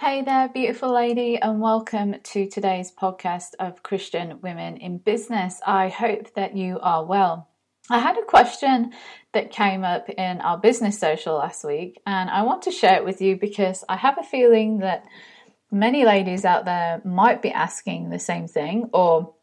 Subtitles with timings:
[0.00, 5.60] Hey there, beautiful lady, and welcome to today's podcast of Christian Women in Business.
[5.66, 7.50] I hope that you are well.
[7.90, 8.94] I had a question
[9.34, 13.04] that came up in our business social last week, and I want to share it
[13.04, 15.04] with you because I have a feeling that
[15.70, 19.34] many ladies out there might be asking the same thing or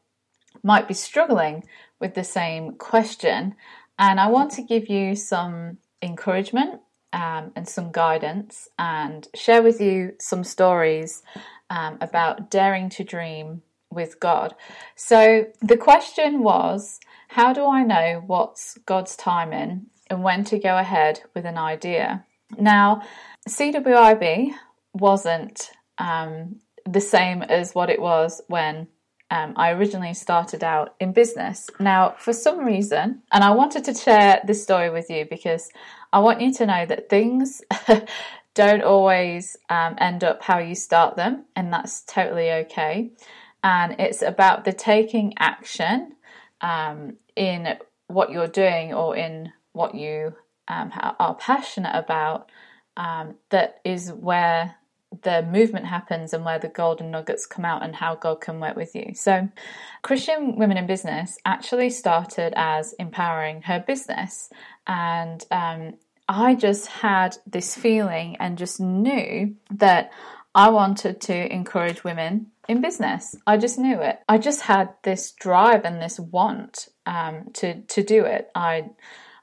[0.63, 1.65] might be struggling
[1.99, 3.53] with the same question.
[3.99, 6.81] And I want to give you some encouragement
[7.17, 11.23] um, and some guidance and share with you some stories
[11.71, 14.53] um, about daring to dream with God.
[14.95, 16.99] So the question was
[17.29, 22.23] how do I know what's God's timing and when to go ahead with an idea?
[22.57, 23.01] Now,
[23.49, 24.51] CWIB
[24.93, 28.87] wasn't um, the same as what it was when
[29.31, 31.69] um, I originally started out in business.
[31.79, 35.69] Now, for some reason, and I wanted to share this story with you because
[36.11, 37.61] I want you to know that things
[38.53, 43.11] don't always um, end up how you start them, and that's totally okay.
[43.63, 46.13] And it's about the taking action
[46.61, 50.35] um, in what you're doing or in what you
[50.67, 52.49] um, are passionate about
[52.95, 54.75] um, that is where
[55.23, 58.75] the movement happens and where the golden nuggets come out and how God can work
[58.75, 59.13] with you.
[59.13, 59.49] So,
[60.01, 64.49] Christian Women in Business actually started as empowering her business,
[64.85, 65.95] and um,
[66.27, 70.11] I just had this feeling and just knew that
[70.53, 73.35] I wanted to encourage women in business.
[73.45, 74.19] I just knew it.
[74.27, 78.49] I just had this drive and this want um, to to do it.
[78.55, 78.89] I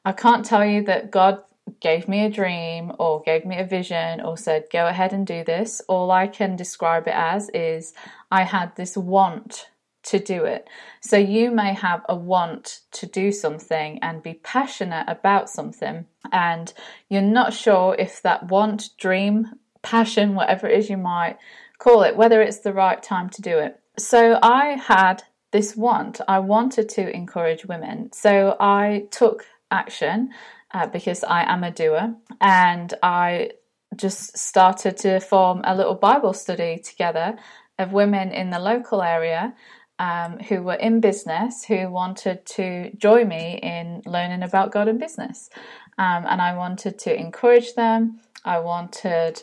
[0.04, 1.42] I can't tell you that God
[1.80, 5.44] gave me a dream or gave me a vision or said, go ahead and do
[5.44, 5.80] this.
[5.88, 7.92] All I can describe it as is
[8.30, 9.68] I had this want
[10.04, 10.68] to do it.
[11.00, 16.72] So you may have a want to do something and be passionate about something, and
[17.08, 21.38] you're not sure if that want, dream, passion, whatever it is you might
[21.78, 23.80] call it, whether it's the right time to do it.
[23.98, 26.20] So I had this want.
[26.28, 28.12] I wanted to encourage women.
[28.12, 30.30] So I took action
[30.74, 33.52] uh, because I am a doer, and I
[33.96, 37.36] just started to form a little Bible study together
[37.78, 39.54] of women in the local area
[39.98, 44.98] um, who were in business who wanted to join me in learning about God and
[44.98, 45.48] business.
[45.98, 48.20] Um, and I wanted to encourage them.
[48.44, 49.42] I wanted,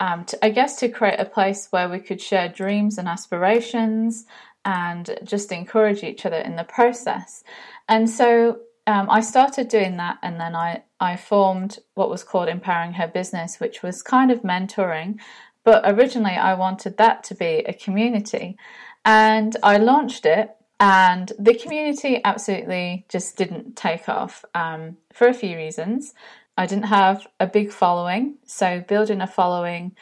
[0.00, 4.24] um, to, I guess, to create a place where we could share dreams and aspirations
[4.64, 7.44] and just encourage each other in the process.
[7.88, 12.48] And so um, I started doing that, and then I, I formed what was called
[12.48, 15.20] Empowering Her Business, which was kind of mentoring.
[15.64, 18.56] But originally, I wanted that to be a community.
[19.04, 25.34] And I launched it, and the community absolutely just didn't take off um, for a
[25.34, 26.12] few reasons.
[26.56, 29.94] I didn't have a big following, so building a following,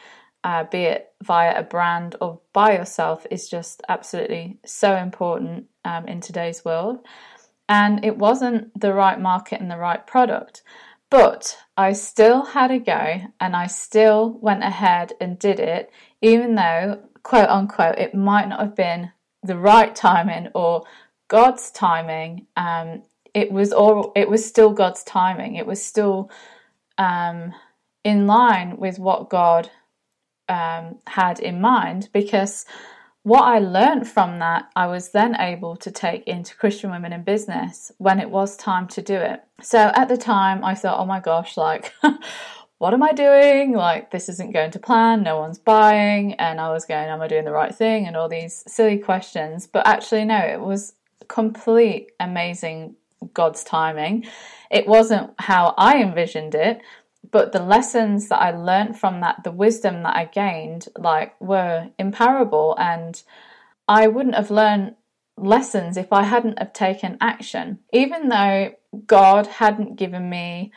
[0.43, 6.07] uh, be it via a brand or by yourself, is just absolutely so important um,
[6.07, 7.05] in today's world
[7.69, 10.63] and it wasn't the right market and the right product.
[11.11, 15.91] But I still had a go and I still went ahead and did it,
[16.21, 19.11] even though, quote unquote, it might not have been
[19.43, 20.83] the right timing or
[21.29, 22.47] God's timing.
[22.57, 23.03] Um,
[23.33, 25.55] it was all it was still God's timing.
[25.55, 26.31] It was still
[26.97, 27.53] um,
[28.03, 29.69] in line with what God
[30.47, 32.65] um, had in mind because
[33.29, 37.21] what I learned from that, I was then able to take into Christian Women in
[37.21, 39.43] Business when it was time to do it.
[39.61, 41.93] So at the time, I thought, oh my gosh, like,
[42.79, 43.73] what am I doing?
[43.73, 46.33] Like, this isn't going to plan, no one's buying.
[46.33, 48.07] And I was going, am I doing the right thing?
[48.07, 49.67] And all these silly questions.
[49.67, 50.93] But actually, no, it was
[51.27, 52.95] complete amazing
[53.35, 54.25] God's timing.
[54.71, 56.81] It wasn't how I envisioned it,
[57.31, 61.89] but the lessons that I learned from that, the wisdom that I gained, like were
[61.97, 63.21] imparable, and
[63.87, 64.95] I wouldn't have learned
[65.37, 67.79] lessons if I hadn't have taken action.
[67.93, 68.73] Even though
[69.05, 70.71] God hadn't given me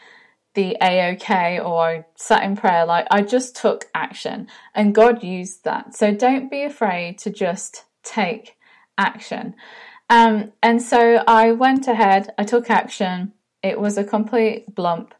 [0.54, 5.64] the AOK or I sat in prayer, like I just took action and God used
[5.64, 5.94] that.
[5.96, 8.56] So don't be afraid to just take
[8.98, 9.54] action.
[10.10, 13.32] Um, and so I went ahead, I took action.
[13.62, 15.12] It was a complete blump.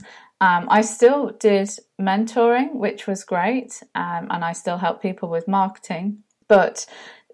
[0.42, 5.46] Um, I still did mentoring, which was great, um, and I still help people with
[5.46, 6.84] marketing, but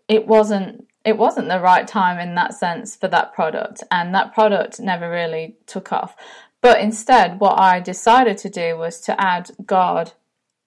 [0.08, 4.34] it wasn't it wasn't the right time in that sense for that product, and that
[4.34, 6.16] product never really took off.
[6.60, 10.12] But instead, what I decided to do was to add God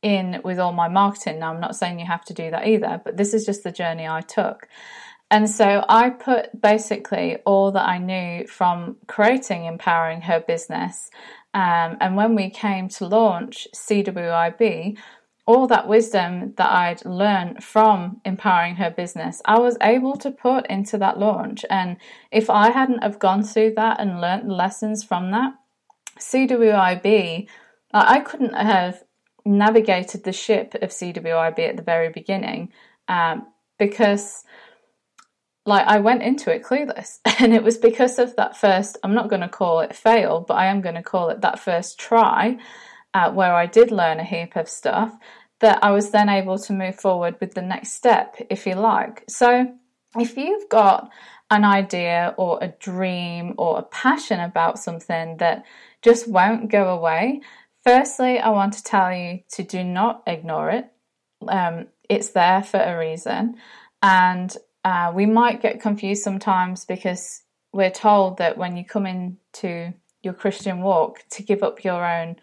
[0.02, 1.38] in with all my marketing.
[1.38, 3.72] Now, I'm not saying you have to do that either, but this is just the
[3.72, 4.68] journey I took.
[5.32, 11.10] And so I put basically all that I knew from creating Empowering Her Business
[11.54, 14.98] um, and when we came to launch CWIB,
[15.46, 20.66] all that wisdom that I'd learned from empowering her business, I was able to put
[20.68, 21.66] into that launch.
[21.70, 21.98] And
[22.32, 25.54] if I hadn't have gone through that and learned the lessons from that,
[26.20, 27.48] CWIB,
[27.94, 29.04] I couldn't have
[29.44, 32.72] navigated the ship of CWIB at the very beginning
[33.10, 33.48] um,
[33.78, 34.46] because
[35.66, 37.20] like I went into it clueless.
[37.40, 40.56] And it was because of that first I'm not going to call it fail but
[40.56, 42.58] I am going to call it that first try
[43.14, 45.14] uh, where I did learn a heap of stuff
[45.60, 49.24] that I was then able to move forward with the next step if you like.
[49.28, 49.74] So
[50.18, 51.10] if you've got
[51.50, 55.66] an idea or a dream or a passion about something that
[56.02, 57.42] just won't go away
[57.84, 60.92] firstly I want to tell you to do not ignore it.
[61.48, 63.56] Um, it's there for a reason.
[64.04, 69.94] And uh, we might get confused sometimes because we're told that when you come into
[70.24, 72.36] your Christian walk to give up your own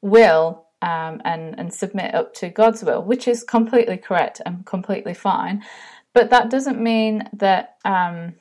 [0.00, 5.14] will um, and and submit up to God's will, which is completely correct and completely
[5.14, 5.64] fine.
[6.12, 8.34] But that doesn't mean that um,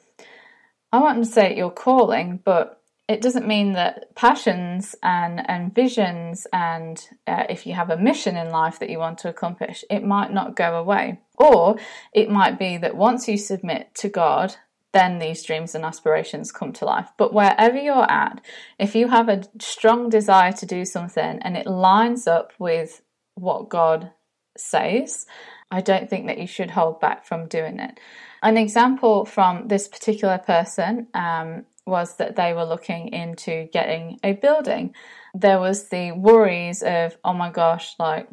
[0.91, 6.47] I want to say your calling, but it doesn't mean that passions and and visions
[6.53, 10.03] and uh, if you have a mission in life that you want to accomplish, it
[10.03, 11.19] might not go away.
[11.37, 11.77] Or
[12.13, 14.55] it might be that once you submit to God,
[14.93, 17.09] then these dreams and aspirations come to life.
[17.17, 18.39] But wherever you're at,
[18.79, 23.01] if you have a strong desire to do something and it lines up with
[23.33, 24.11] what God
[24.55, 25.25] says,
[25.71, 27.99] I don't think that you should hold back from doing it.
[28.43, 34.33] An example from this particular person um, was that they were looking into getting a
[34.33, 34.93] building.
[35.33, 38.27] There was the worries of, oh my gosh, like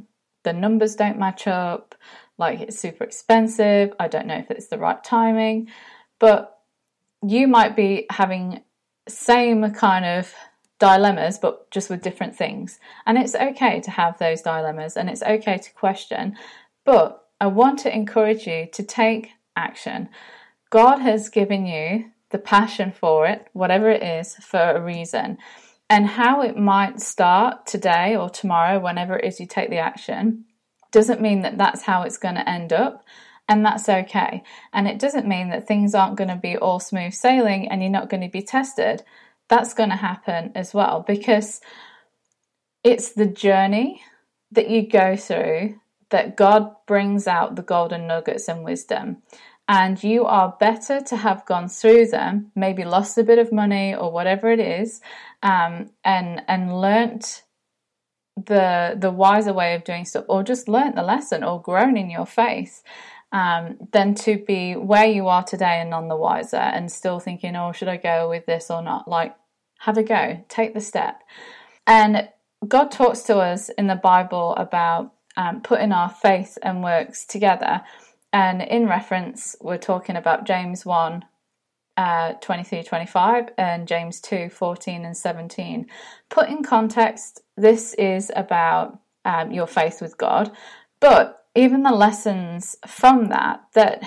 [0.44, 1.94] the numbers don't match up,
[2.38, 5.68] like it's super expensive, I don't know if it's the right timing.
[6.18, 6.58] But
[7.26, 8.62] you might be having
[9.08, 10.32] same kind of
[10.78, 12.80] dilemmas but just with different things.
[13.06, 16.36] And it's okay to have those dilemmas and it's okay to question,
[16.84, 20.08] but I want to encourage you to take action.
[20.70, 25.38] God has given you the passion for it, whatever it is, for a reason.
[25.88, 30.44] And how it might start today or tomorrow, whenever it is you take the action,
[30.92, 33.04] doesn't mean that that's how it's going to end up.
[33.48, 34.44] And that's okay.
[34.72, 37.90] And it doesn't mean that things aren't going to be all smooth sailing and you're
[37.90, 39.02] not going to be tested.
[39.48, 41.60] That's going to happen as well because
[42.84, 44.02] it's the journey
[44.52, 45.80] that you go through
[46.10, 49.18] that God brings out the golden nuggets and wisdom
[49.70, 53.94] and you are better to have gone through them, maybe lost a bit of money
[53.94, 55.00] or whatever it is,
[55.44, 57.44] um, and and learnt
[58.36, 62.10] the the wiser way of doing stuff, or just learnt the lesson, or grown in
[62.10, 62.82] your faith,
[63.30, 67.54] um, than to be where you are today and none the wiser, and still thinking,
[67.54, 69.06] oh, should I go with this or not?
[69.06, 69.36] Like,
[69.78, 71.22] have a go, take the step,
[71.86, 72.28] and
[72.66, 77.82] God talks to us in the Bible about um, putting our faith and works together.
[78.32, 81.24] And in reference, we're talking about James 1
[81.96, 85.86] uh, 23 25 and James 2 14 and 17.
[86.30, 90.50] Put in context, this is about um, your faith with God,
[91.00, 94.02] but even the lessons from that, that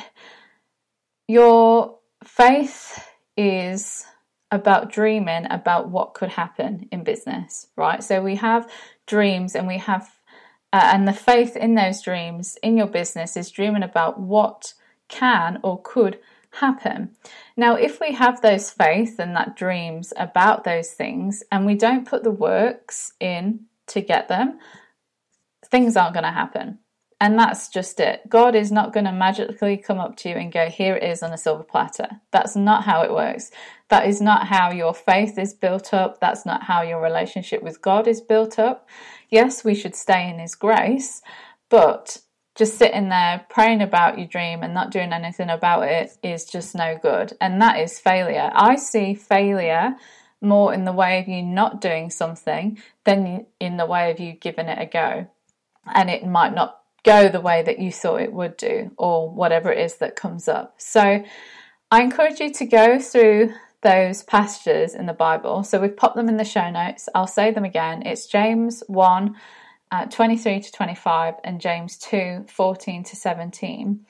[1.27, 4.05] your faith is
[4.49, 8.03] about dreaming about what could happen in business, right?
[8.03, 8.69] So we have
[9.07, 10.09] dreams and we have
[10.73, 14.73] uh, and the faith in those dreams in your business is dreaming about what
[15.07, 16.19] can or could
[16.49, 17.11] happen.
[17.55, 22.07] Now, if we have those faith and that dreams about those things and we don't
[22.07, 24.57] put the works in to get them,
[25.67, 26.79] things aren't going to happen.
[27.21, 28.27] And that's just it.
[28.27, 31.23] God is not going to magically come up to you and go, Here it is
[31.23, 32.07] on a silver platter.
[32.31, 33.49] That's not how it works.
[33.89, 36.19] That is not how your faith is built up.
[36.19, 38.89] That's not how your relationship with God is built up
[39.33, 41.21] yes, we should stay in His grace,
[41.69, 42.19] but
[42.55, 46.75] just sitting there praying about your dream and not doing anything about it is just
[46.75, 47.33] no good.
[47.41, 48.51] And that is failure.
[48.53, 49.95] I see failure
[50.39, 54.33] more in the way of you not doing something than in the way of you
[54.33, 55.27] giving it a go.
[55.91, 59.71] And it might not go the way that you thought it would do, or whatever
[59.71, 60.75] it is that comes up.
[60.77, 61.23] So
[61.91, 65.63] I encourage you to go through those passages in the Bible.
[65.63, 67.07] So we've popped them in the show notes.
[67.13, 68.01] I'll say them again.
[68.05, 69.35] It's James 1
[69.93, 74.03] uh, 23 to 25 and James 2 14 to 17.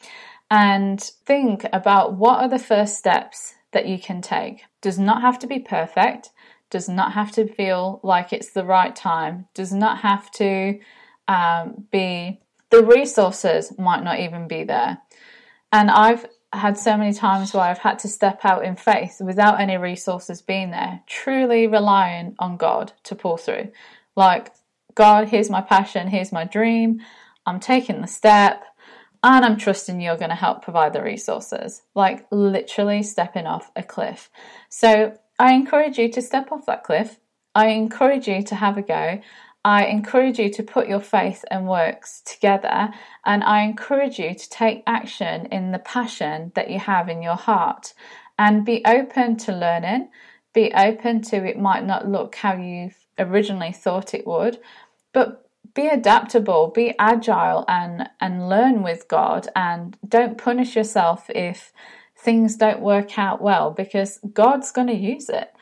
[0.50, 4.64] And think about what are the first steps that you can take.
[4.82, 6.30] Does not have to be perfect,
[6.70, 10.80] does not have to feel like it's the right time, does not have to
[11.28, 12.40] um, be,
[12.70, 15.00] the resources might not even be there.
[15.74, 19.60] And I've had so many times where I've had to step out in faith without
[19.60, 23.72] any resources being there, truly relying on God to pull through.
[24.16, 24.52] Like,
[24.96, 27.02] God, here's my passion, here's my dream.
[27.46, 28.64] I'm taking the step,
[29.24, 31.82] and I'm trusting you're going to help provide the resources.
[31.96, 34.30] Like literally stepping off a cliff.
[34.70, 37.20] So I encourage you to step off that cliff.
[37.56, 39.22] I encourage you to have a go.
[39.66, 42.90] I encourage you to put your faith and works together,
[43.26, 47.38] and I encourage you to take action in the passion that you have in your
[47.38, 47.94] heart
[48.38, 50.10] and be open to learning.
[50.54, 54.60] Be open to it might not look how you originally thought it would,
[55.14, 61.72] but be adaptable, be agile, and, and learn with God, and don't punish yourself if
[62.18, 65.54] things don't work out well because God's going to use it.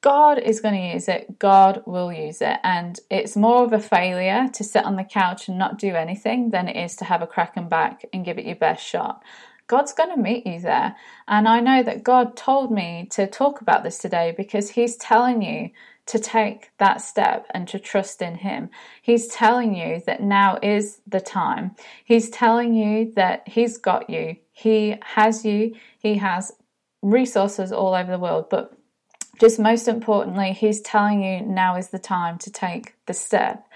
[0.00, 2.58] God is going to use it, God will use it.
[2.62, 6.50] And it's more of a failure to sit on the couch and not do anything
[6.50, 9.22] than it is to have a cracking back and give it your best shot.
[9.66, 10.96] God's going to meet you there.
[11.26, 15.42] And I know that God told me to talk about this today because He's telling
[15.42, 15.70] you
[16.06, 18.70] to take that step and to trust in Him.
[19.02, 21.74] He's telling you that now is the time.
[22.04, 26.52] He's telling you that He's got you, He has you, He has
[27.02, 28.48] resources all over the world.
[28.48, 28.77] But
[29.38, 33.66] just most importantly, he's telling you now is the time to take the step.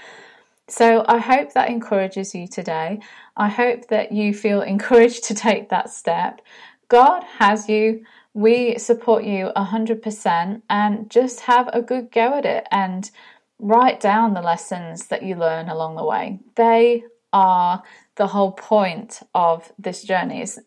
[0.69, 3.01] So I hope that encourages you today.
[3.37, 6.41] I hope that you feel encouraged to take that step.
[6.89, 8.05] God has you.
[8.35, 13.11] We support you 100% and just have a good go at it and
[13.59, 16.41] write down the lessons that you learn along the way.
[16.57, 17.83] They are
[18.17, 20.43] the whole point of this journey.
[20.43, 20.59] It's